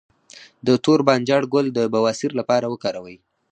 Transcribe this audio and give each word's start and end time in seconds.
د 0.67 0.69
تور 0.83 0.99
بانجان 1.07 1.43
ګل 1.53 1.65
د 1.73 1.79
بواسیر 1.93 2.31
لپاره 2.39 2.65
وکاروئ 2.73 3.17